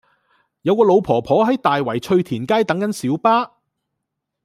[0.63, 3.57] 有個老婆婆喺大圍翠田街等緊小巴